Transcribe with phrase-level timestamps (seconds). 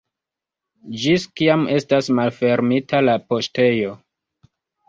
[1.01, 3.97] Ĝis kiam estas malfermita la poŝtejo?